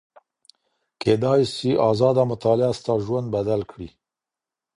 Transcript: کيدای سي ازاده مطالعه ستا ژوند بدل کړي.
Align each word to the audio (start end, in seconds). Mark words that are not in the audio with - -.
کيدای 1.01 1.41
سي 1.55 1.69
ازاده 1.89 2.23
مطالعه 2.31 2.71
ستا 2.79 2.93
ژوند 3.05 3.27
بدل 3.35 3.61
کړي. 3.71 3.89